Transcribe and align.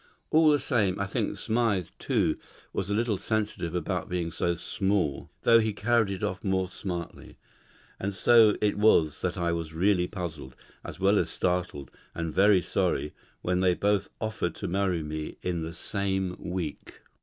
All 0.31 0.49
the 0.49 0.57
same, 0.57 0.99
I 0.99 1.05
think 1.05 1.37
Smythe, 1.37 1.89
too, 1.99 2.35
was 2.73 2.89
a 2.89 2.93
little 2.95 3.19
sensitive 3.19 3.75
about 3.75 4.09
being 4.09 4.31
so 4.31 4.55
small, 4.55 5.29
though 5.43 5.59
he 5.59 5.73
carried 5.73 6.09
it 6.09 6.23
off 6.23 6.43
more 6.43 6.67
smartly. 6.67 7.37
And 7.99 8.11
so 8.11 8.57
it 8.61 8.79
was 8.79 9.21
that 9.21 9.37
I 9.37 9.51
was 9.51 9.75
really 9.75 10.07
puzzled, 10.07 10.55
as 10.83 10.99
well 10.99 11.19
as 11.19 11.29
startled, 11.29 11.91
and 12.15 12.33
very 12.33 12.63
sorry, 12.63 13.13
when 13.43 13.59
they 13.59 13.75
both 13.75 14.09
offered 14.19 14.55
to 14.55 14.67
marry 14.67 15.03
me 15.03 15.37
in 15.43 15.61
the 15.61 15.71
same 15.71 16.35
week. 16.39 17.01